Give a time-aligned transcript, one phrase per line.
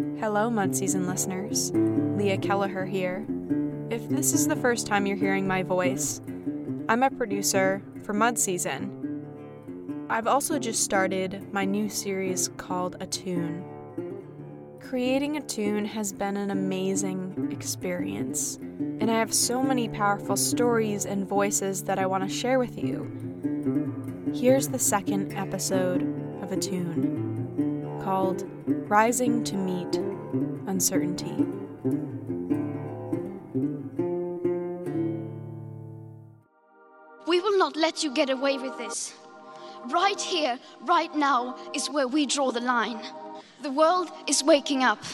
[0.00, 1.72] Hello, Mud Season listeners.
[1.74, 3.26] Leah Kelleher here.
[3.90, 6.22] If this is the first time you're hearing my voice,
[6.88, 10.06] I'm a producer for Mud Season.
[10.08, 13.62] I've also just started my new series called Attune.
[14.80, 21.28] Creating Attune has been an amazing experience, and I have so many powerful stories and
[21.28, 24.32] voices that I want to share with you.
[24.34, 26.02] Here's the second episode
[26.42, 27.19] of Attune
[28.10, 29.94] called Rising to Meet
[30.66, 31.36] Uncertainty.
[37.28, 39.14] We will not let you get away with this.
[39.90, 42.98] Right here, right now, is where we draw the line.
[43.62, 45.04] The world is waking up.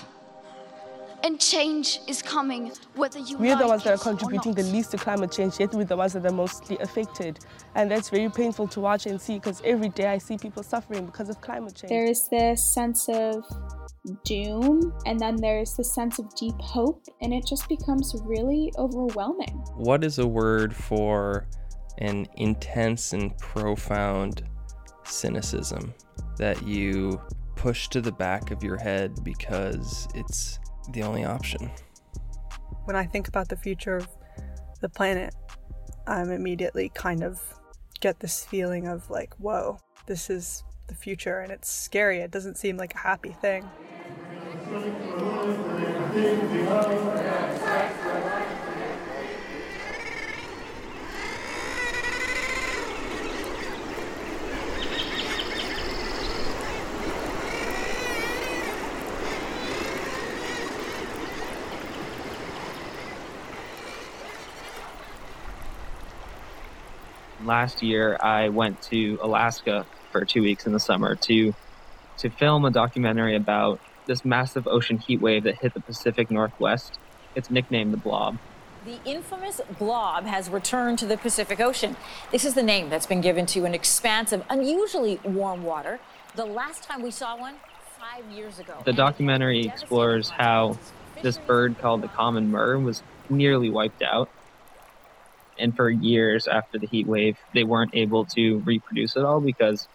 [1.26, 4.96] And change is coming, whether you We're the ones that are contributing the least to
[4.96, 7.40] climate change, yet we're the ones that are mostly affected.
[7.74, 11.04] And that's very painful to watch and see because every day I see people suffering
[11.04, 11.90] because of climate change.
[11.90, 13.44] There's this sense of
[14.24, 19.64] doom, and then there's this sense of deep hope, and it just becomes really overwhelming.
[19.74, 21.48] What is a word for
[21.98, 24.44] an intense and profound
[25.02, 25.92] cynicism
[26.38, 27.20] that you
[27.56, 30.60] push to the back of your head because it's
[30.92, 31.70] the only option?
[32.86, 34.08] when I think about the future of
[34.80, 35.34] the planet,
[36.06, 37.42] I'm immediately kind of
[38.00, 42.20] get this feeling of like, whoa, this is the future and it's scary.
[42.20, 43.68] It doesn't seem like a happy thing.
[67.46, 71.54] Last year I went to Alaska for two weeks in the summer to
[72.18, 76.98] to film a documentary about this massive ocean heat wave that hit the Pacific Northwest.
[77.34, 78.38] It's nicknamed the Blob.
[78.86, 81.96] The infamous blob has returned to the Pacific Ocean.
[82.30, 85.98] This is the name that's been given to an expanse of unusually warm water.
[86.36, 87.56] The last time we saw one,
[87.98, 88.74] five years ago.
[88.84, 90.78] The documentary explores how
[91.20, 94.30] this bird called the common murre was nearly wiped out.
[95.58, 99.88] And for years after the heat wave, they weren't able to reproduce at all because,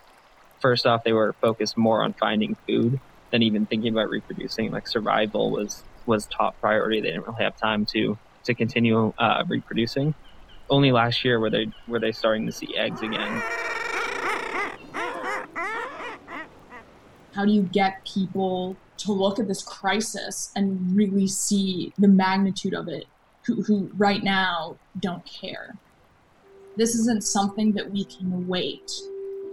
[0.60, 3.00] first off, they were focused more on finding food
[3.32, 4.72] than even thinking about reproducing.
[4.72, 7.00] Like survival was was top priority.
[7.00, 10.16] They didn't really have time to to continue uh, reproducing.
[10.70, 13.42] Only last year were they were they starting to see eggs again.
[17.34, 22.74] how do you get people to look at this crisis and really see the magnitude
[22.74, 23.06] of it
[23.46, 25.76] who, who right now don't care
[26.78, 28.92] this isn't something that we can wait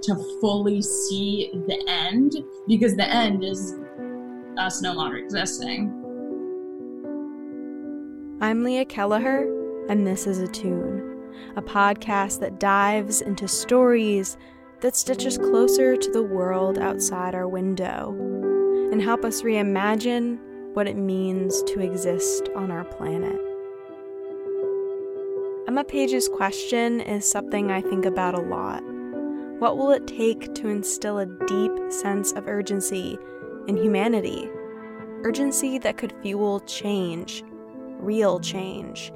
[0.02, 2.36] to fully see the end
[2.68, 3.74] because the end is
[4.56, 5.98] us no longer existing
[8.40, 9.48] I'm Leah Kelleher,
[9.88, 14.36] and this is Attune, a podcast that dives into stories
[14.80, 18.12] that stitch us closer to the world outside our window
[18.92, 20.38] and help us reimagine
[20.74, 23.47] what it means to exist on our planet.
[25.68, 28.82] Emma Page's question is something I think about a lot.
[29.58, 33.18] What will it take to instill a deep sense of urgency
[33.66, 34.48] in humanity?
[35.24, 37.44] Urgency that could fuel change,
[37.98, 39.12] real change.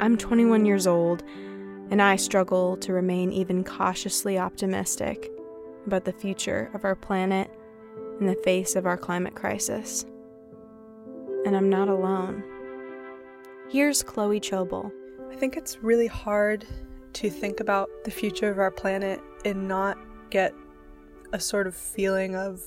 [0.00, 1.22] I'm 21 years old,
[1.92, 5.30] and I struggle to remain even cautiously optimistic
[5.86, 7.52] about the future of our planet
[8.18, 10.04] in the face of our climate crisis.
[11.46, 12.42] And I'm not alone.
[13.72, 14.92] Here's Chloe Chobel.
[15.30, 16.66] I think it's really hard
[17.14, 19.96] to think about the future of our planet and not
[20.28, 20.52] get
[21.32, 22.60] a sort of feeling of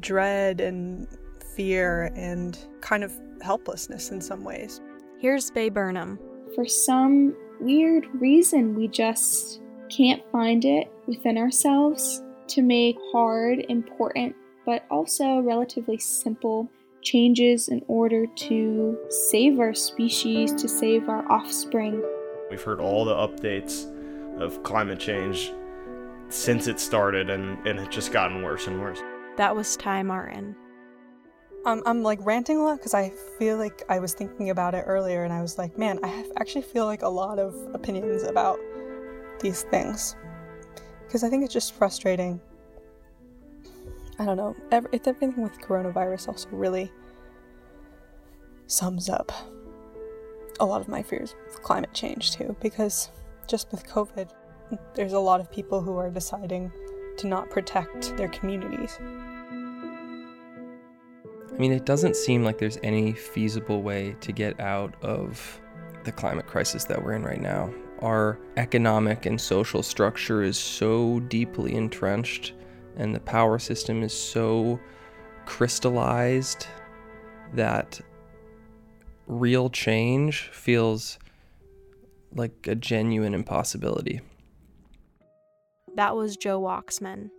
[0.00, 1.06] dread and
[1.54, 4.80] fear and kind of helplessness in some ways.
[5.20, 6.18] Here's Bay Burnham.
[6.56, 14.34] For some weird reason, we just can't find it within ourselves to make hard, important,
[14.66, 16.68] but also relatively simple
[17.02, 22.02] changes in order to save our species, to save our offspring.
[22.50, 23.86] We've heard all the updates
[24.40, 25.52] of climate change
[26.28, 29.00] since it started, and, and it's just gotten worse and worse.
[29.36, 30.56] That was Ty Martin.
[31.66, 34.84] Um, I'm like ranting a lot because I feel like I was thinking about it
[34.86, 38.22] earlier and I was like, man, I have actually feel like a lot of opinions
[38.22, 38.58] about
[39.40, 40.16] these things.
[41.06, 42.40] Because I think it's just frustrating.
[44.20, 44.54] I don't know.
[44.70, 46.92] ev- It's everything with coronavirus also really
[48.66, 49.32] sums up
[50.60, 52.54] a lot of my fears with climate change too.
[52.60, 53.10] Because
[53.48, 54.28] just with COVID,
[54.94, 56.70] there's a lot of people who are deciding
[57.16, 58.98] to not protect their communities.
[61.50, 65.60] I mean, it doesn't seem like there's any feasible way to get out of
[66.04, 67.72] the climate crisis that we're in right now.
[68.00, 72.52] Our economic and social structure is so deeply entrenched,
[72.96, 74.78] and the power system is so
[75.46, 76.66] crystallized
[77.54, 78.00] that
[79.26, 81.18] real change feels
[82.34, 84.20] like a genuine impossibility.
[85.96, 87.30] That was Joe Waxman.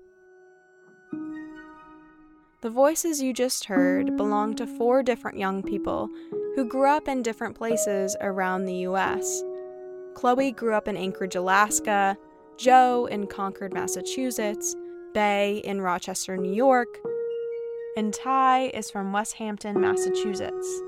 [2.61, 6.09] The voices you just heard belong to four different young people
[6.55, 9.43] who grew up in different places around the US.
[10.13, 12.17] Chloe grew up in Anchorage, Alaska,
[12.57, 14.75] Joe in Concord, Massachusetts,
[15.13, 16.99] Bay in Rochester, New York,
[17.97, 20.81] and Ty is from Westhampton, Massachusetts.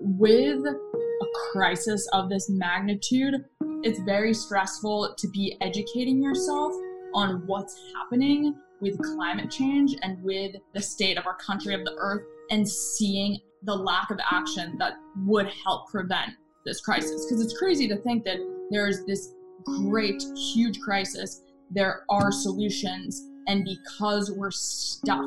[0.00, 3.34] With a crisis of this magnitude,
[3.82, 6.72] it's very stressful to be educating yourself
[7.14, 11.94] on what's happening with climate change and with the state of our country, of the
[11.98, 14.94] earth, and seeing the lack of action that
[15.24, 16.32] would help prevent
[16.66, 17.24] this crisis.
[17.24, 18.38] Because it's crazy to think that
[18.70, 19.32] there's this
[19.64, 20.22] great,
[20.52, 25.24] huge crisis, there are solutions, and because we're stuck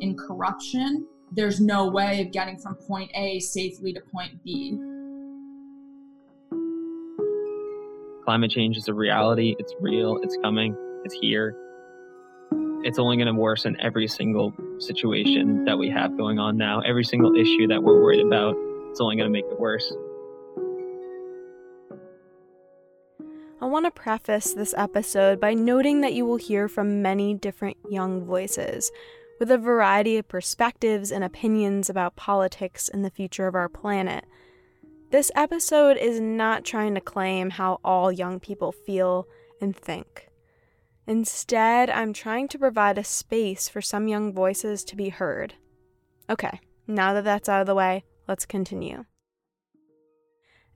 [0.00, 4.78] in corruption, there's no way of getting from point A safely to point B.
[8.24, 11.56] Climate change is a reality, it's real, it's coming, it's here.
[12.82, 17.04] It's only going to worsen every single situation that we have going on now, every
[17.04, 18.54] single issue that we're worried about.
[18.90, 19.92] It's only going to make it worse.
[23.62, 27.76] I want to preface this episode by noting that you will hear from many different
[27.90, 28.90] young voices
[29.38, 34.24] with a variety of perspectives and opinions about politics and the future of our planet.
[35.10, 39.26] This episode is not trying to claim how all young people feel
[39.60, 40.30] and think.
[41.06, 45.52] Instead, I'm trying to provide a space for some young voices to be heard.
[46.30, 49.04] Okay, now that that's out of the way, let's continue.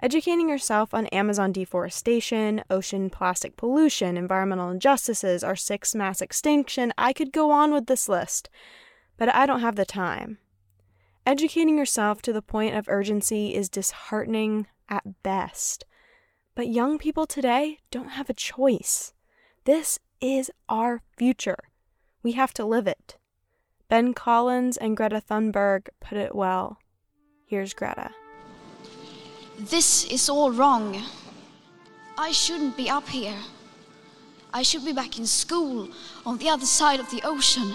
[0.05, 7.15] Educating yourself on Amazon deforestation, ocean plastic pollution, environmental injustices, our sixth mass extinction, I
[7.15, 8.51] could go on with this list,
[9.17, 10.37] but I don't have the time.
[11.25, 15.87] Educating yourself to the point of urgency is disheartening at best.
[16.55, 19.15] But young people today don't have a choice.
[19.65, 21.71] This is our future.
[22.23, 23.17] We have to live it.
[23.89, 26.77] Ben Collins and Greta Thunberg put it well.
[27.47, 28.11] Here's Greta.
[29.59, 31.01] This is all wrong.
[32.19, 33.39] I shouldn't be up here.
[34.53, 35.89] I should be back in school
[36.27, 37.75] on the other side of the ocean.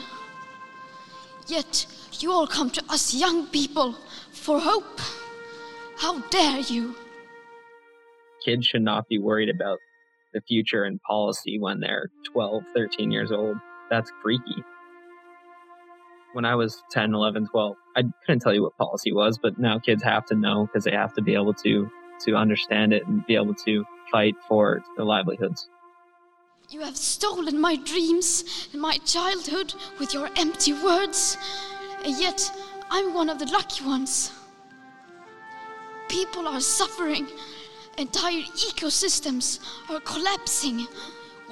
[1.47, 1.85] Yet
[2.19, 3.95] you all come to us young people
[4.33, 4.99] for hope.
[5.97, 6.95] How dare you?
[8.43, 9.79] Kids should not be worried about
[10.33, 13.57] the future and policy when they're 12, 13 years old.
[13.89, 14.63] That's freaky.
[16.33, 19.79] When I was 10, 11, 12, I couldn't tell you what policy was, but now
[19.79, 21.89] kids have to know because they have to be able to
[22.25, 25.69] to understand it and be able to fight for their livelihoods.
[26.69, 31.37] You have stolen my dreams and my childhood with your empty words,
[32.03, 32.51] and yet
[32.91, 34.31] I'm one of the lucky ones.
[36.09, 37.27] People are suffering,
[37.97, 39.59] entire ecosystems
[39.89, 40.87] are collapsing.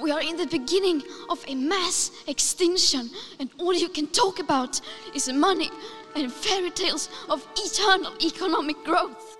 [0.00, 4.80] We are in the beginning of a mass extinction, and all you can talk about
[5.12, 5.70] is money
[6.14, 9.36] and fairy tales of eternal economic growth.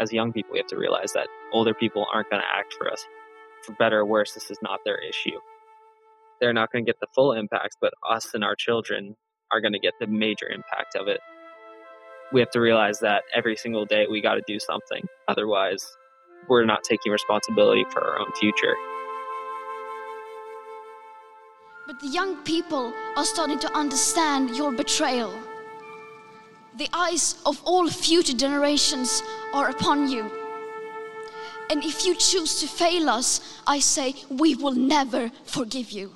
[0.00, 2.90] As young people, we have to realize that older people aren't going to act for
[2.92, 3.04] us.
[3.66, 5.38] For better or worse, this is not their issue.
[6.40, 9.16] They're not going to get the full impact, but us and our children
[9.50, 11.18] are going to get the major impact of it.
[12.32, 15.02] We have to realize that every single day we got to do something.
[15.26, 15.84] Otherwise,
[16.48, 18.74] we're not taking responsibility for our own future.
[21.92, 25.30] But the young people are starting to understand your betrayal.
[26.78, 29.22] The eyes of all future generations
[29.52, 30.22] are upon you.
[31.68, 36.14] And if you choose to fail us, I say we will never forgive you.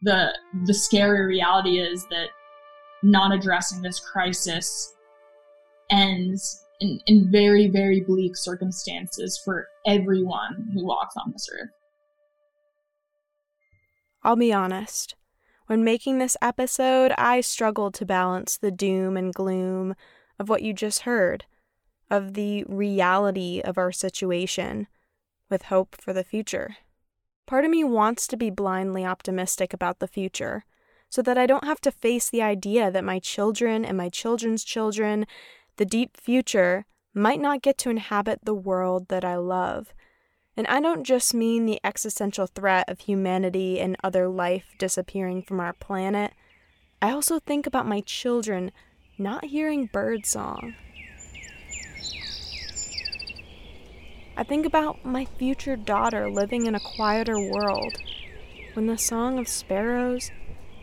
[0.00, 0.32] The
[0.64, 2.28] the scary reality is that
[3.02, 4.94] not addressing this crisis
[5.90, 11.68] ends in, in very, very bleak circumstances for everyone who walks on this earth.
[14.26, 15.14] I'll be honest.
[15.68, 19.94] When making this episode, I struggled to balance the doom and gloom
[20.36, 21.44] of what you just heard,
[22.10, 24.88] of the reality of our situation,
[25.48, 26.76] with hope for the future.
[27.46, 30.64] Part of me wants to be blindly optimistic about the future,
[31.08, 34.64] so that I don't have to face the idea that my children and my children's
[34.64, 35.24] children,
[35.76, 39.94] the deep future, might not get to inhabit the world that I love.
[40.56, 45.60] And I don't just mean the existential threat of humanity and other life disappearing from
[45.60, 46.32] our planet.
[47.02, 48.72] I also think about my children
[49.18, 50.74] not hearing birdsong.
[54.38, 57.94] I think about my future daughter living in a quieter world
[58.74, 60.30] when the song of sparrows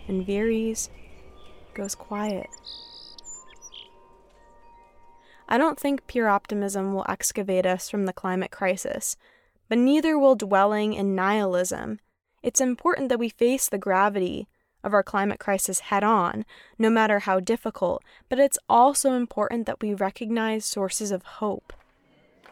[0.07, 0.89] and veeries
[1.75, 2.47] goes quiet.
[5.47, 9.17] I don't think pure optimism will excavate us from the climate crisis,
[9.69, 11.99] but neither will dwelling in nihilism.
[12.41, 14.47] It's important that we face the gravity
[14.83, 16.45] of our climate crisis head on,
[16.77, 21.71] no matter how difficult, but it's also important that we recognize sources of hope.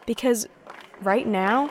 [0.06, 0.48] Because
[1.02, 1.70] right now,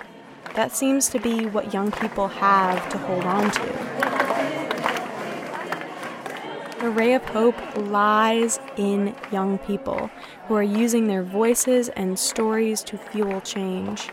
[0.55, 4.11] that seems to be what young people have to hold on to.
[6.81, 10.09] The ray of hope lies in young people
[10.47, 14.09] who are using their voices and stories to fuel change.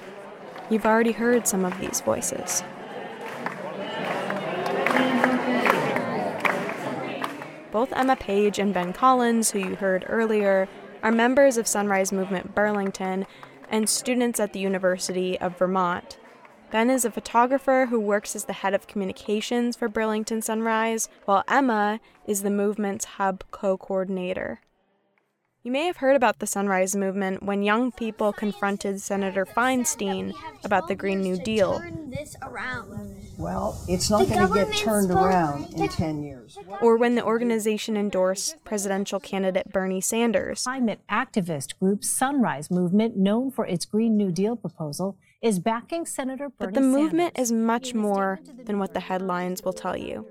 [0.71, 2.63] You've already heard some of these voices.
[7.71, 10.69] Both Emma Page and Ben Collins, who you heard earlier,
[11.03, 13.27] are members of Sunrise Movement Burlington
[13.71, 16.19] and students at the University of Vermont.
[16.71, 21.45] Ben is a photographer who works as the head of communications for Burlington Sunrise, while
[21.49, 24.61] Emma is the movement's hub co coordinator.
[25.65, 30.33] You may have heard about the Sunrise Movement when young people confronted Senator Feinstein
[30.65, 31.83] about the Green New Deal.
[33.37, 36.57] Well, it's not going to get turned around in 10 years.
[36.81, 40.63] Or when the organization endorsed presidential candidate Bernie Sanders.
[40.63, 46.51] Climate activist group Sunrise Movement, known for its Green New Deal proposal, is backing Senator
[46.51, 47.51] Bernie But the movement Sanders.
[47.51, 50.25] is much more than what the headlines will tell you.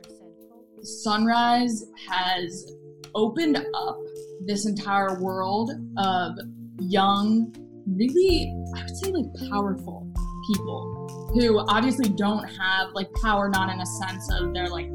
[0.81, 2.72] Sunrise has
[3.17, 3.97] opened up
[4.45, 6.38] this entire world of
[6.79, 7.53] young,
[7.88, 10.07] really, I would say, like powerful
[10.47, 14.89] people who obviously don't have like power, not in a sense of they're like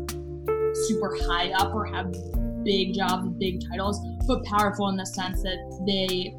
[0.87, 2.14] super high up or have
[2.64, 6.33] big jobs, big titles, but powerful in the sense that they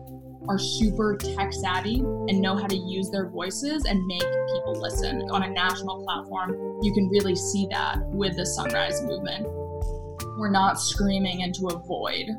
[0.47, 5.21] are super tech savvy and know how to use their voices and make people listen.
[5.31, 9.45] On a national platform, you can really see that with the Sunrise movement.
[10.37, 12.29] We're not screaming into a void.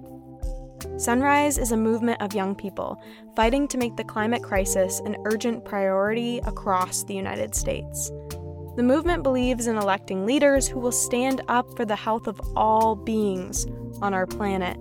[0.96, 3.00] Sunrise is a movement of young people
[3.34, 8.10] fighting to make the climate crisis an urgent priority across the United States.
[8.76, 12.96] The movement believes in electing leaders who will stand up for the health of all
[12.96, 13.66] beings
[14.02, 14.76] on our planet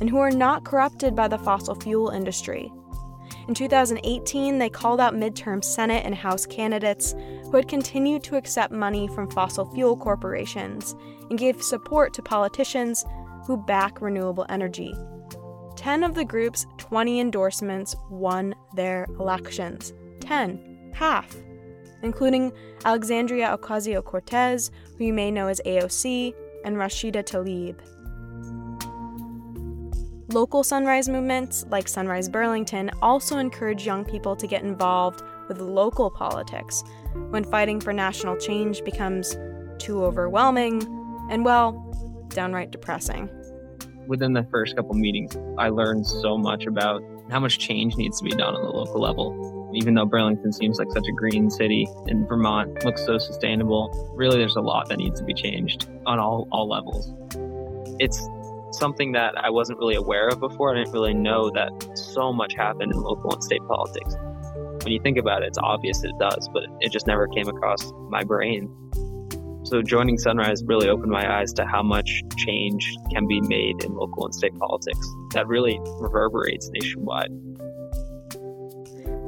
[0.00, 2.70] and who are not corrupted by the fossil fuel industry.
[3.48, 7.14] In 2018, they called out midterm Senate and House candidates
[7.44, 10.94] who had continued to accept money from fossil fuel corporations
[11.30, 13.04] and gave support to politicians
[13.46, 14.94] who back renewable energy.
[15.76, 19.92] 10 of the group's 20 endorsements won their elections.
[20.20, 21.36] 10, half,
[22.02, 22.52] including
[22.84, 27.78] Alexandria Ocasio Cortez, who you may know as AOC, and Rashida Tlaib.
[30.28, 36.10] Local sunrise movements, like Sunrise Burlington, also encourage young people to get involved with local
[36.10, 36.82] politics
[37.28, 39.36] when fighting for national change becomes
[39.78, 40.82] too overwhelming
[41.30, 41.72] and, well,
[42.28, 43.28] downright depressing.
[44.06, 48.24] Within the first couple meetings, I learned so much about how much change needs to
[48.24, 49.70] be done on the local level.
[49.74, 54.38] Even though Burlington seems like such a green city and Vermont looks so sustainable, really
[54.38, 57.12] there's a lot that needs to be changed on all, all levels.
[57.98, 58.26] It's
[58.78, 60.74] something that I wasn't really aware of before.
[60.74, 64.14] I didn't really know that so much happened in local and state politics.
[64.82, 67.92] When you think about it, it's obvious it does, but it just never came across
[68.10, 68.70] my brain.
[69.64, 73.94] So joining Sunrise really opened my eyes to how much change can be made in
[73.94, 77.30] local and state politics that really reverberates nationwide.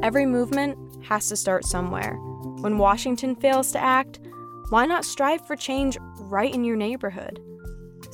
[0.02, 0.76] Every movement
[1.06, 2.16] has to start somewhere.
[2.60, 4.20] When Washington fails to act,
[4.68, 7.40] why not strive for change right in your neighborhood?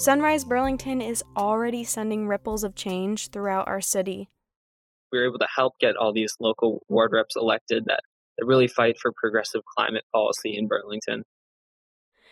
[0.03, 4.29] Sunrise Burlington is already sending ripples of change throughout our city.
[5.13, 8.01] We were able to help get all these local ward reps elected that,
[8.37, 11.23] that really fight for progressive climate policy in Burlington.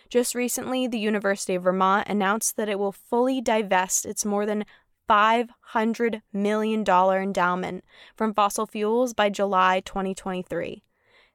[0.09, 4.65] Just recently, the University of Vermont announced that it will fully divest its more than
[5.09, 7.85] $500 million endowment
[8.17, 10.83] from fossil fuels by July 2023.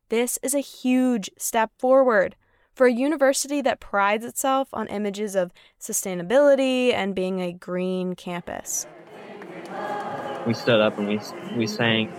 [0.09, 2.35] This is a huge step forward
[2.75, 8.85] for a university that prides itself on images of sustainability and being a green campus.
[10.45, 11.19] We stood up and we,
[11.55, 12.11] we sang.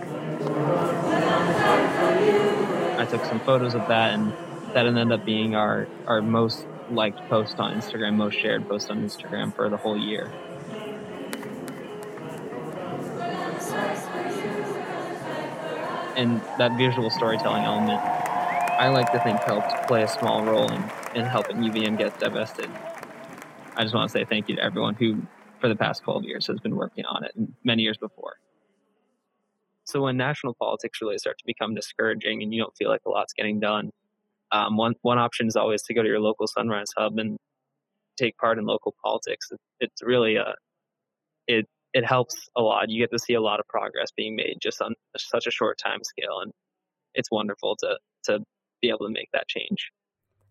[2.97, 4.33] I took some photos of that, and
[4.73, 9.01] that ended up being our, our most liked post on Instagram, most shared post on
[9.01, 10.33] Instagram for the whole year.
[16.17, 18.26] And that visual storytelling element
[18.77, 20.83] I like to think helped play a small role in,
[21.15, 22.69] in helping UVM get divested.
[23.75, 25.23] I just want to say thank you to everyone who,
[25.59, 28.35] for the past 12 years, has been working on it, and many years before.
[29.85, 33.09] So when national politics really start to become discouraging and you don't feel like a
[33.09, 33.89] lot's getting done,
[34.51, 37.37] um, one one option is always to go to your local Sunrise Hub and
[38.17, 39.49] take part in local politics.
[39.79, 40.53] It's really a
[41.47, 42.89] it it helps a lot.
[42.89, 45.79] You get to see a lot of progress being made just on such a short
[45.83, 46.51] time scale, and
[47.15, 48.39] it's wonderful to to
[48.81, 49.91] be able to make that change.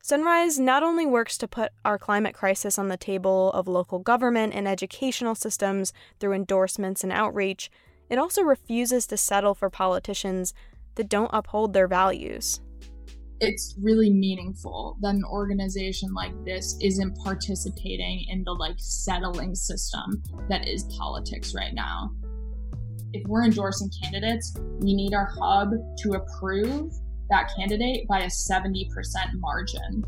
[0.02, 4.54] Sunrise not only works to put our climate crisis on the table of local government
[4.54, 7.70] and educational systems through endorsements and outreach,
[8.08, 10.54] it also refuses to settle for politicians
[10.94, 12.60] that don't uphold their values
[13.40, 20.22] it's really meaningful that an organization like this isn't participating in the like settling system
[20.48, 22.10] that is politics right now.
[23.12, 26.92] If we're endorsing candidates, we need our hub to approve
[27.30, 28.86] that candidate by a 70%
[29.34, 30.04] margin.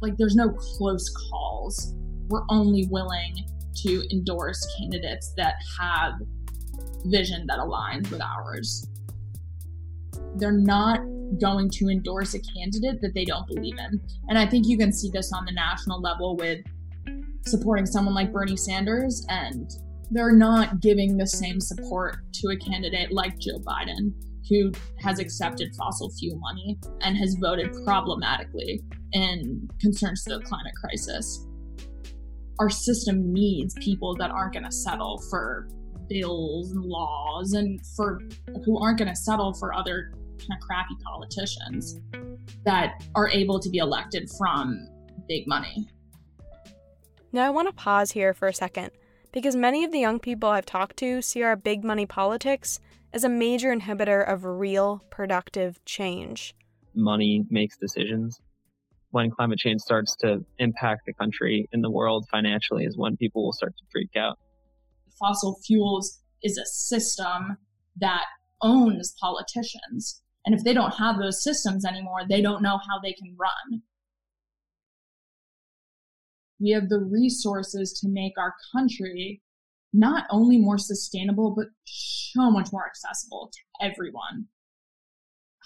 [0.00, 1.94] Like there's no close calls.
[2.28, 3.34] We're only willing
[3.82, 6.14] to endorse candidates that have
[7.04, 8.86] vision that aligns with ours.
[10.36, 11.00] They're not
[11.40, 14.00] going to endorse a candidate that they don't believe in.
[14.28, 16.60] And I think you can see this on the national level with
[17.46, 19.70] supporting someone like Bernie Sanders, and
[20.10, 24.12] they're not giving the same support to a candidate like Joe Biden,
[24.48, 28.82] who has accepted fossil fuel money and has voted problematically
[29.12, 31.46] in concerns to the climate crisis.
[32.58, 35.68] Our system needs people that aren't going to settle for
[36.08, 38.20] bills and laws and for
[38.64, 42.00] who aren't going to settle for other kind of crappy politicians
[42.64, 44.88] that are able to be elected from
[45.28, 45.88] big money.
[47.32, 48.90] Now, I want to pause here for a second
[49.32, 52.78] because many of the young people I've talked to see our big money politics
[53.14, 56.52] as a major inhibitor of real productive change.
[56.96, 58.40] Money makes decisions.
[59.12, 63.44] When climate change starts to impact the country and the world financially, is when people
[63.44, 64.36] will start to freak out.
[65.16, 67.56] Fossil fuels is a system
[68.00, 68.24] that
[68.60, 70.20] owns politicians.
[70.44, 73.82] And if they don't have those systems anymore, they don't know how they can run.
[76.60, 79.40] We have the resources to make our country
[79.94, 84.46] not only more sustainable, but so much more accessible to everyone.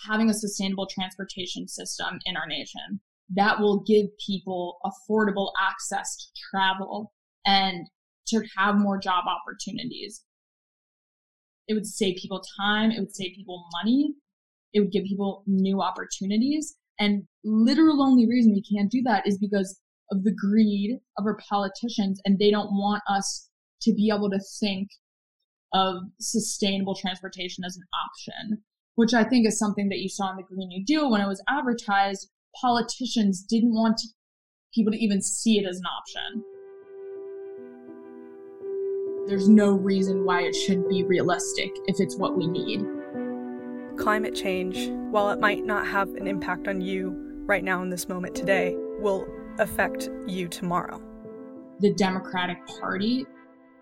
[0.07, 3.01] Having a sustainable transportation system in our nation
[3.35, 7.13] that will give people affordable access to travel
[7.47, 7.89] and
[8.29, 10.23] to have more job opportunities.
[11.67, 14.15] It would save people time, it would save people money,
[14.75, 16.77] it would give people new opportunities.
[17.01, 21.39] And literal only reason we can't do that is because of the greed of our
[21.49, 23.48] politicians and they don't want us
[23.83, 24.89] to be able to think
[25.73, 28.63] of sustainable transportation as an option,
[28.95, 31.29] which I think is something that you saw in the Green New Deal when it
[31.29, 32.31] was advertised.
[32.61, 34.01] Politicians didn't want
[34.75, 36.45] people to even see it as an option.
[39.29, 42.83] There's no reason why it should be realistic if it's what we need
[43.99, 47.15] climate change, while it might not have an impact on you
[47.47, 49.27] right now in this moment today, will
[49.59, 51.03] affect you tomorrow.
[51.81, 53.27] The Democratic Party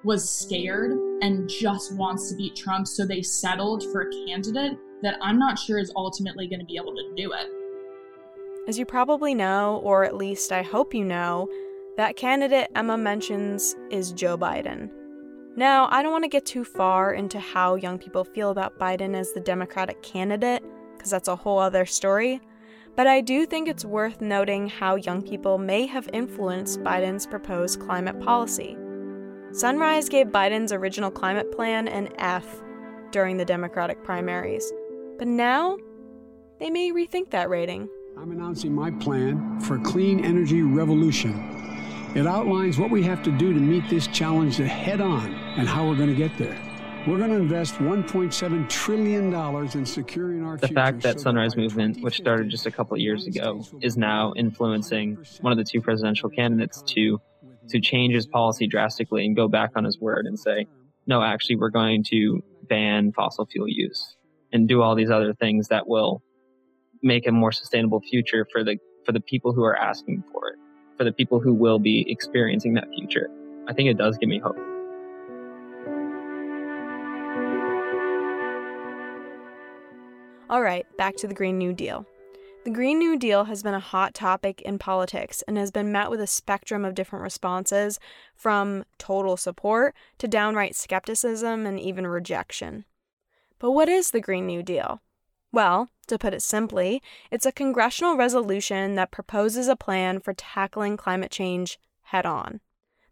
[0.06, 5.18] was scared and just wants to beat Trump, so they settled for a candidate that
[5.20, 7.48] I'm not sure is ultimately going to be able to do it.
[8.68, 11.48] As you probably know, or at least I hope you know,
[11.96, 14.90] that candidate Emma mentions is Joe Biden.
[15.56, 19.14] Now, I don't want to get too far into how young people feel about Biden
[19.16, 20.62] as the Democratic candidate,
[20.96, 22.40] because that's a whole other story,
[22.94, 27.80] but I do think it's worth noting how young people may have influenced Biden's proposed
[27.80, 28.76] climate policy.
[29.56, 32.62] Sunrise gave Biden's original climate plan an F
[33.10, 34.70] during the Democratic primaries,
[35.16, 35.78] but now
[36.60, 37.88] they may rethink that rating.
[38.18, 41.56] I'm announcing my plan for a clean energy revolution
[42.14, 45.86] it outlines what we have to do to meet this challenge head on and how
[45.86, 46.58] we're going to get there.
[47.06, 49.34] We're going to invest $1.7 trillion
[49.78, 52.96] in securing our The fact that so Sunrise that Movement, which started just a couple
[52.96, 57.20] years ago, is now influencing one of the two presidential candidates to
[57.68, 60.66] to change his policy drastically and go back on his word and say,
[61.06, 64.16] no, actually, we're going to ban fossil fuel use
[64.52, 66.22] and do all these other things that will
[67.02, 70.58] make a more sustainable future for the for the people who are asking for it
[70.96, 73.28] for the people who will be experiencing that future.
[73.68, 74.56] I think it does give me hope.
[80.48, 82.06] All right, back to the Green New Deal.
[82.66, 86.10] The Green New Deal has been a hot topic in politics and has been met
[86.10, 88.00] with a spectrum of different responses,
[88.34, 92.84] from total support to downright skepticism and even rejection.
[93.60, 95.00] But what is the Green New Deal?
[95.52, 97.00] Well, To put it simply,
[97.30, 102.58] it's a congressional resolution that proposes a plan for tackling climate change head on.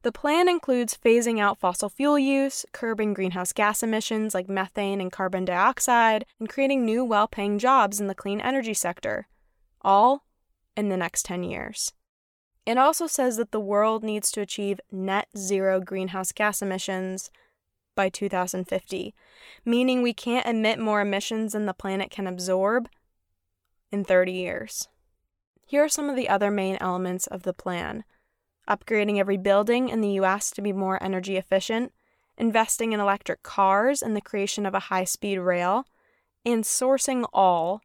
[0.03, 5.13] The plan includes phasing out fossil fuel use, curbing greenhouse gas emissions like methane and
[5.13, 9.29] carbon dioxide, and creating new well paying jobs in the clean energy sector,
[9.85, 10.25] all
[10.77, 11.93] in the next 10 years.
[12.67, 17.31] It also says that the world needs to achieve net zero greenhouse gas emissions
[17.95, 19.15] by 2050,
[19.65, 22.89] meaning we can't emit more emissions than the planet can absorb
[23.93, 24.89] in 30 years.
[25.67, 28.05] Here are some of the other main elements of the plan
[28.69, 31.93] upgrading every building in the US to be more energy efficient,
[32.37, 35.87] investing in electric cars and the creation of a high speed rail,
[36.45, 37.81] and sourcing all,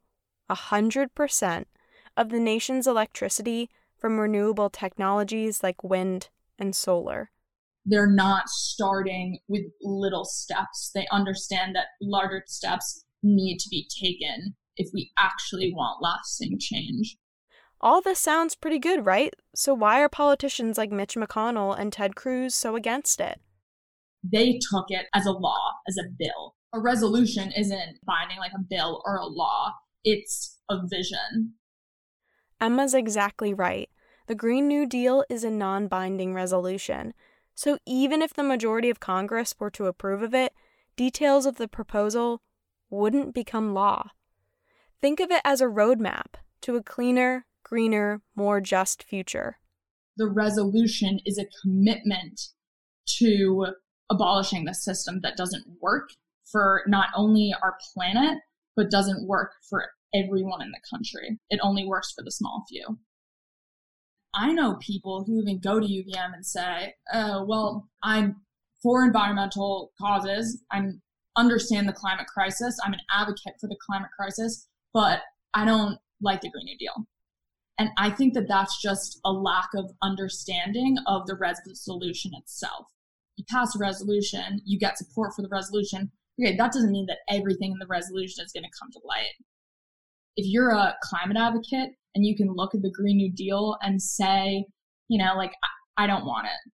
[0.49, 1.65] 100%,
[2.19, 6.27] of the nation's electricity from renewable technologies like wind
[6.59, 7.31] and solar.
[7.85, 10.91] They're not starting with little steps.
[10.93, 17.17] They understand that larger steps need to be taken if we actually want lasting change.
[17.79, 19.33] All this sounds pretty good, right?
[19.55, 23.39] So why are politicians like Mitch McConnell and Ted Cruz so against it?
[24.21, 26.55] They took it as a law, as a bill.
[26.73, 31.53] A resolution isn't binding like a bill or a law, it's a vision.
[32.61, 33.89] Emma's exactly right.
[34.27, 37.13] The Green New Deal is a non binding resolution.
[37.55, 40.53] So even if the majority of Congress were to approve of it,
[40.95, 42.41] details of the proposal
[42.89, 44.11] wouldn't become law.
[45.01, 49.57] Think of it as a roadmap to a cleaner, greener, more just future.
[50.17, 52.39] The resolution is a commitment
[53.17, 53.67] to
[54.09, 56.09] abolishing the system that doesn't work
[56.51, 58.37] for not only our planet,
[58.75, 61.39] but doesn't work for everyone in the country.
[61.49, 62.99] It only works for the small few.
[64.33, 68.41] I know people who even go to UVM and say, oh, well, I'm
[68.81, 70.63] for environmental causes.
[70.71, 70.83] I
[71.35, 72.79] understand the climate crisis.
[72.83, 75.21] I'm an advocate for the climate crisis, but
[75.53, 77.07] I don't like the Green New Deal.
[77.79, 82.87] And I think that that's just a lack of understanding of the resolution itself.
[83.37, 86.11] You pass a resolution, you get support for the resolution.
[86.39, 89.33] Okay, that doesn't mean that everything in the resolution is going to come to light.
[90.39, 94.01] If you're a climate advocate and you can look at the Green New Deal and
[94.01, 94.63] say,
[95.09, 95.51] you know, like,
[95.97, 96.71] I, I don't want it,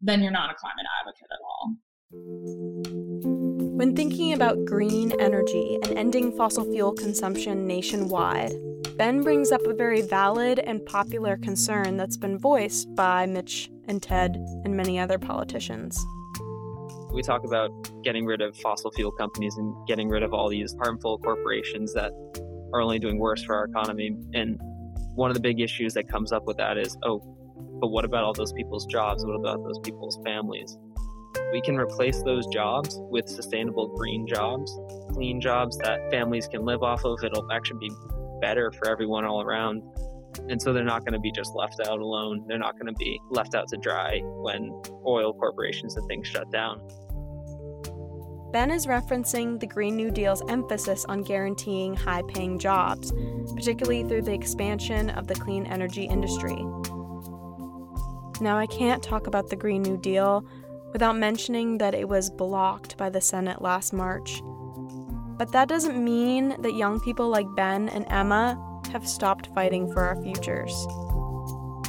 [0.00, 1.76] then you're not a climate advocate at all.
[3.76, 8.54] When thinking about green energy and ending fossil fuel consumption nationwide,
[8.96, 14.02] Ben brings up a very valid and popular concern that's been voiced by Mitch and
[14.02, 16.02] Ted and many other politicians.
[17.12, 17.70] We talk about
[18.02, 22.10] getting rid of fossil fuel companies and getting rid of all these harmful corporations that
[22.74, 24.16] are only doing worse for our economy.
[24.34, 24.58] And
[25.14, 27.20] one of the big issues that comes up with that is, oh,
[27.80, 29.24] but what about all those people's jobs?
[29.24, 30.76] What about those people's families?
[31.52, 34.76] We can replace those jobs with sustainable green jobs,
[35.12, 37.22] clean jobs that families can live off of.
[37.22, 37.94] It'll actually be
[38.40, 39.82] better for everyone all around.
[40.48, 42.44] And so they're not going to be just left out alone.
[42.48, 46.50] They're not going to be left out to dry when oil corporations and things shut
[46.50, 46.80] down.
[48.54, 53.12] Ben is referencing the Green New Deal's emphasis on guaranteeing high paying jobs,
[53.52, 56.64] particularly through the expansion of the clean energy industry.
[58.40, 60.44] Now, I can't talk about the Green New Deal
[60.92, 64.40] without mentioning that it was blocked by the Senate last March.
[65.36, 68.56] But that doesn't mean that young people like Ben and Emma
[68.92, 70.86] have stopped fighting for our futures.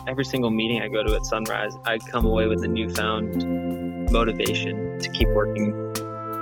[0.08, 4.98] Every single meeting I go to at Sunrise, I come away with a newfound motivation
[4.98, 5.85] to keep working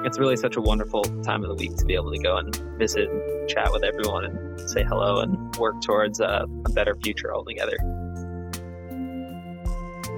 [0.06, 2.56] it's really such a wonderful time of the week to be able to go and
[2.78, 7.34] visit and chat with everyone and say hello and work towards a, a better future
[7.34, 7.78] all together.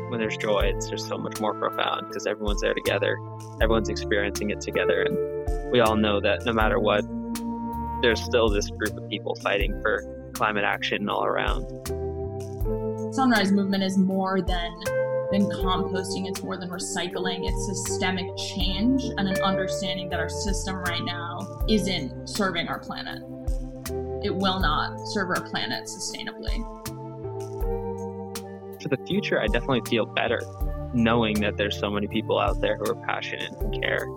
[0.10, 3.17] When there's joy, it's just so much more profound because everyone's there together,
[3.62, 7.06] everyone's experiencing it together, and we all know that no matter what,
[8.02, 11.63] there's still this group of people fighting for climate action all around.
[13.13, 14.71] Sunrise Movement is more than
[15.31, 17.47] than composting, it's more than recycling.
[17.47, 23.21] It's systemic change and an understanding that our system right now isn't serving our planet.
[24.23, 26.63] It will not serve our planet sustainably.
[28.81, 30.41] For the future, I definitely feel better
[30.93, 34.07] knowing that there's so many people out there who are passionate and care.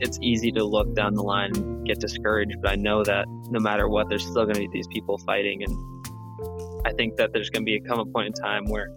[0.00, 3.60] It's easy to look down the line and get discouraged, but I know that no
[3.60, 5.62] matter what, there's still going to be these people fighting.
[5.62, 8.90] And I think that there's going to be a point in time where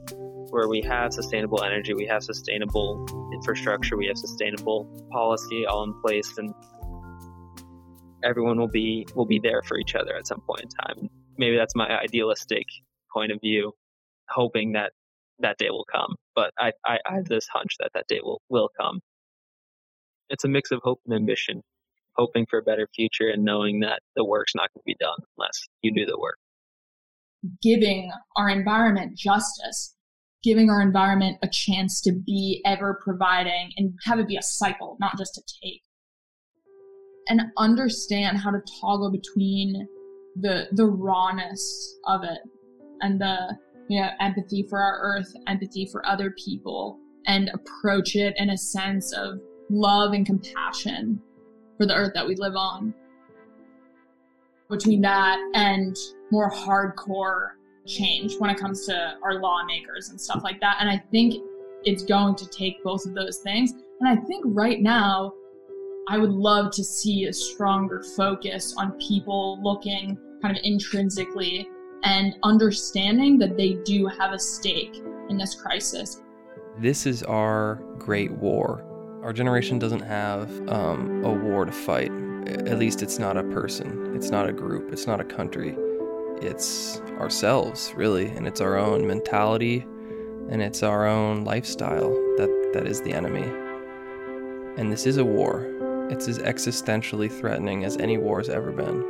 [0.50, 5.94] where we have sustainable energy, we have sustainable infrastructure, we have sustainable policy all in
[6.02, 6.54] place, and
[8.24, 11.10] everyone will be will be there for each other at some point in time.
[11.38, 12.66] Maybe that's my idealistic
[13.14, 13.74] point of view,
[14.30, 14.92] hoping that
[15.40, 16.16] that day will come.
[16.36, 19.02] But I, I, I have this hunch that that day will will come.
[20.30, 21.62] It's a mix of hope and ambition.
[22.18, 25.18] hoping for a better future and knowing that the work's not going to be done
[25.38, 26.38] unless you do the work.
[27.62, 29.96] Giving our environment justice,
[30.48, 34.96] giving our environment a chance to be ever providing and have it be a cycle,
[34.98, 35.82] not just a take.
[37.28, 39.90] And understand how to toggle between
[40.40, 42.40] the the rawness of it
[43.02, 43.58] and the
[43.90, 48.58] you know empathy for our earth, empathy for other people, and approach it in a
[48.58, 51.22] sense of love and compassion
[51.78, 52.94] for the earth that we live on.
[54.70, 55.98] Between that and
[56.32, 57.50] more hardcore
[57.88, 60.78] change when it comes to our lawmakers and stuff like that.
[60.80, 61.42] And I think
[61.84, 63.74] it's going to take both of those things.
[64.00, 65.34] And I think right now,
[66.10, 71.68] I would love to see a stronger focus on people looking kind of intrinsically
[72.04, 76.22] and understanding that they do have a stake in this crisis.
[76.78, 78.86] This is our great war.
[79.24, 82.12] Our generation doesn't have um, a war to fight.
[82.48, 85.76] At least it's not a person, it's not a group, it's not a country.
[86.42, 89.86] It's ourselves, really, and it's our own mentality
[90.50, 93.44] and it's our own lifestyle that, that is the enemy.
[94.78, 95.66] And this is a war.
[96.10, 99.02] It's as existentially threatening as any war has ever been.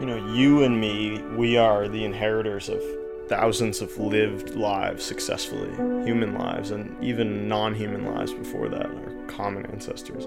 [0.00, 2.82] You know, you and me, we are the inheritors of
[3.28, 5.70] thousands of lived lives successfully,
[6.04, 10.26] human lives, and even non human lives before that, our common ancestors.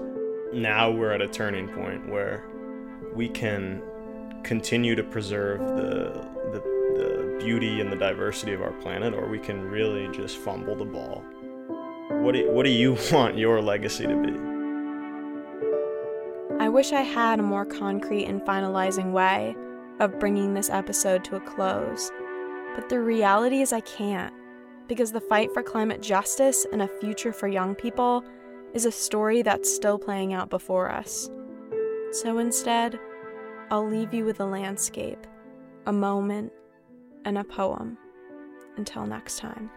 [0.52, 2.44] Now we're at a turning point where
[3.14, 3.82] we can
[4.42, 6.60] continue to preserve the, the,
[6.96, 10.84] the beauty and the diversity of our planet, or we can really just fumble the
[10.84, 11.24] ball.
[12.08, 14.52] What do, what do you want your legacy to be?
[16.62, 19.56] I wish I had a more concrete and finalizing way
[19.98, 22.10] of bringing this episode to a close.
[22.74, 24.32] But the reality is, I can't,
[24.88, 28.24] because the fight for climate justice and a future for young people
[28.74, 31.30] is a story that's still playing out before us.
[32.12, 32.98] So instead,
[33.72, 35.26] I'll leave you with a landscape,
[35.86, 36.52] a moment,
[37.24, 37.96] and a poem.
[38.76, 39.70] Until next time.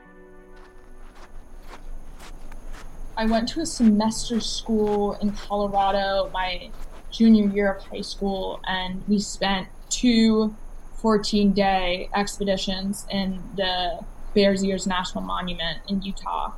[3.16, 6.72] I went to a semester school in Colorado my
[7.10, 10.54] junior year of high school, and we spent two
[10.96, 14.02] 14 day expeditions in the
[14.34, 16.52] Bears Ears National Monument in Utah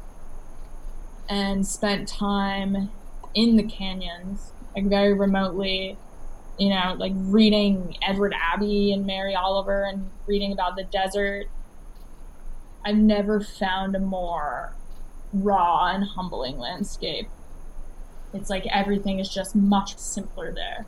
[1.30, 2.90] and spent time
[3.36, 6.00] in the canyons, like very remotely,
[6.58, 11.48] you know, like reading Edward Abbey and Mary Oliver and reading about the desert.
[12.84, 14.74] I've never found a more
[15.34, 17.28] raw and humbling landscape.
[18.34, 20.86] It's like everything is just much simpler there.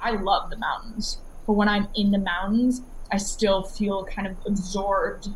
[0.00, 1.18] I love the mountains.
[1.46, 5.28] But when I'm in the mountains, I still feel kind of absorbed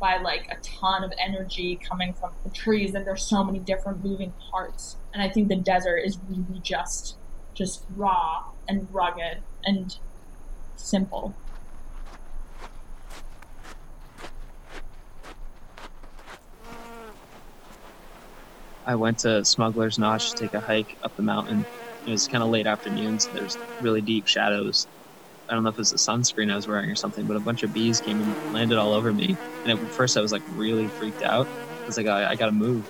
[0.00, 4.04] by like a ton of energy coming from the trees and there's so many different
[4.04, 4.96] moving parts.
[5.12, 7.16] And I think the desert is really just
[7.54, 9.96] just raw and rugged and
[10.76, 11.34] simple.
[18.86, 21.64] I went to Smuggler's Notch to take a hike up the mountain.
[22.06, 24.86] It was kind of late afternoon, so there's really deep shadows
[25.48, 27.40] I don't know if it was the sunscreen I was wearing or something, but a
[27.40, 29.36] bunch of bees came and landed all over me.
[29.64, 31.46] And at first I was like really freaked out.
[31.82, 32.88] I was like, I, I gotta move.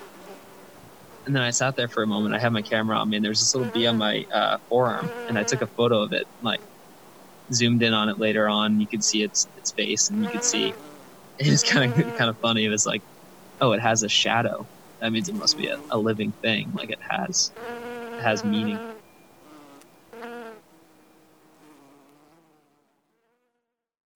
[1.27, 2.35] And then I sat there for a moment.
[2.35, 4.59] I had my camera on me, and there was this little bee on my uh,
[4.69, 6.27] forearm, and I took a photo of it.
[6.43, 6.61] Like
[7.53, 10.45] zoomed in on it later on, you could see its its face, and you could
[10.45, 10.75] see
[11.39, 12.65] it was kind of kind of funny.
[12.65, 13.03] It was like,
[13.61, 14.67] oh, it has a shadow.
[15.01, 16.71] That means it must be a, a living thing.
[16.75, 17.51] Like it has
[18.19, 18.81] it has meaning.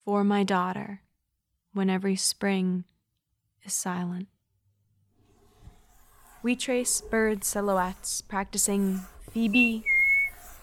[0.09, 1.01] for my daughter
[1.71, 2.83] when every spring
[3.63, 4.27] is silent.
[6.41, 9.83] We trace bird silhouettes practicing Phoebe,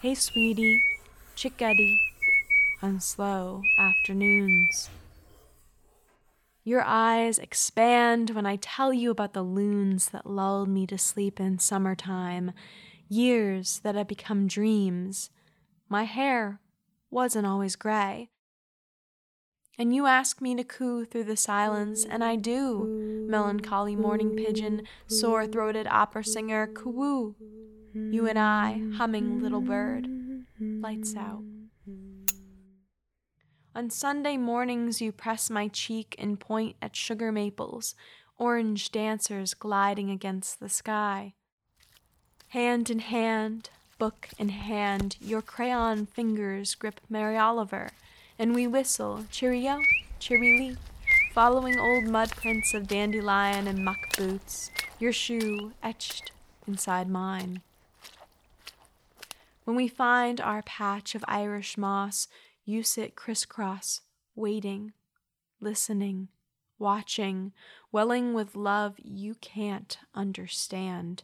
[0.00, 0.80] Hey Sweetie,
[1.34, 2.00] Chickadee
[2.80, 4.88] on slow afternoons.
[6.64, 11.38] Your eyes expand when I tell you about the loons that lulled me to sleep
[11.38, 12.52] in summertime,
[13.10, 15.28] years that have become dreams.
[15.90, 16.58] My hair
[17.10, 18.30] wasn't always gray.
[19.78, 23.26] And you ask me to coo through the silence, and I do.
[23.28, 27.34] Melancholy morning pigeon, sore throated opera singer, coo.
[27.92, 30.08] You and I, humming little bird,
[30.58, 31.42] lights out.
[33.74, 37.94] On Sunday mornings, you press my cheek and point at sugar maples,
[38.38, 41.34] orange dancers gliding against the sky.
[42.48, 47.90] Hand in hand, book in hand, your crayon fingers grip Mary Oliver
[48.38, 49.80] and we whistle cheerio,
[50.18, 50.76] cheerily,
[51.32, 56.32] following old mud prints of dandelion and muck boots, your shoe etched
[56.66, 57.62] inside mine.
[59.64, 62.28] When we find our patch of Irish moss,
[62.64, 64.00] you sit crisscross,
[64.34, 64.92] waiting,
[65.60, 66.28] listening,
[66.78, 67.52] watching,
[67.90, 71.22] welling with love you can't understand.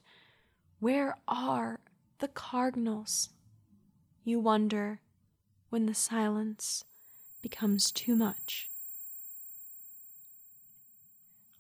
[0.81, 1.81] Where are
[2.19, 3.29] the cardinals?
[4.25, 5.01] You wonder
[5.71, 6.85] when the silence
[7.43, 8.71] becomes too much.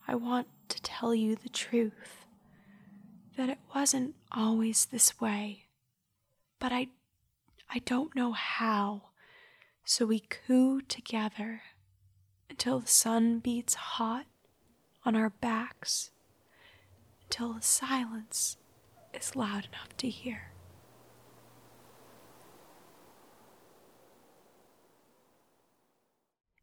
[0.06, 2.26] I want to tell you the truth
[3.36, 5.66] that it wasn't always this way,
[6.58, 6.88] but I,
[7.70, 9.02] I don't know how.
[9.84, 11.62] So we coo together
[12.48, 14.26] until the sun beats hot
[15.04, 16.10] on our backs,
[17.24, 18.56] until the silence
[19.12, 20.51] is loud enough to hear.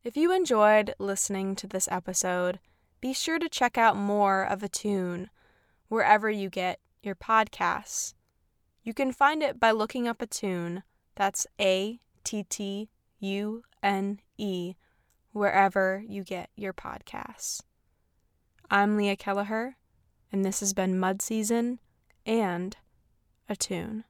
[0.09, 2.57] If you enjoyed listening to this episode,
[2.99, 5.29] be sure to check out more of Attune
[5.87, 8.15] wherever you get your podcasts.
[8.81, 10.81] You can find it by looking up Attune.
[11.13, 14.73] That's A T T U N E,
[15.31, 17.61] wherever you get your podcasts.
[18.71, 19.75] I'm Leah Kelleher,
[20.31, 21.77] and this has been Mud Season
[22.25, 22.75] and
[23.47, 24.05] Attune.